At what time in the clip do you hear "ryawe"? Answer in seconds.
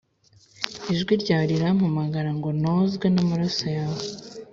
1.21-1.45